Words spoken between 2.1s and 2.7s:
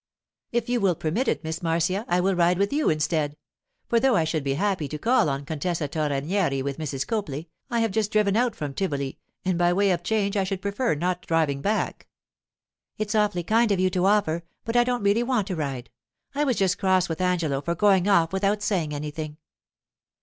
will ride